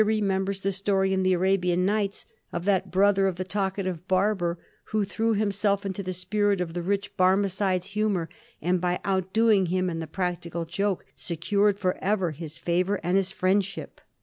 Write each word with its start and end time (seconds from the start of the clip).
remembers 0.03 0.61
the 0.61 0.71
story 0.71 1.13
in 1.13 1.21
the 1.21 1.29
^ 1.33 1.35
Arabian 1.35 1.85
Nights' 1.85 2.25
of 2.51 2.65
that 2.65 2.89
brother 2.89 3.27
of 3.27 3.35
the 3.35 3.43
talkative 3.43 4.07
barber 4.07 4.57
who 4.85 5.05
threw 5.05 5.35
himself 5.35 5.85
into 5.85 6.01
the 6.01 6.11
spirit 6.11 6.59
of 6.59 6.73
the 6.73 6.81
rich 6.81 7.15
Barmecide's 7.17 7.89
hmnour, 7.93 8.27
and 8.63 8.81
by 8.81 8.99
outdoing 9.05 9.67
him 9.67 9.91
in 9.91 9.99
the 9.99 10.07
practical 10.07 10.65
joke 10.65 11.05
secured 11.15 11.77
for 11.77 11.99
ever 12.03 12.31
his 12.31 12.57
favour 12.57 12.99
and 13.03 13.15
his 13.15 13.29
friendship. 13.31 14.01